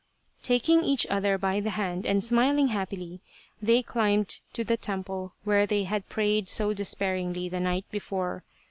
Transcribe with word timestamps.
Taking 0.41 0.83
each 0.83 1.05
other 1.11 1.37
by 1.37 1.59
the 1.59 1.69
hand 1.69 2.07
and 2.07 2.23
smiling 2.23 2.69
happily, 2.69 3.21
they 3.61 3.83
climbed 3.83 4.39
to 4.53 4.63
the 4.63 4.75
temple 4.75 5.35
where 5.43 5.67
they 5.67 5.83
had 5.83 6.09
prayed 6.09 6.49
so 6.49 6.73
despairingly 6.73 7.49
the 7.49 7.59
night 7.59 7.85
before. 7.91 8.43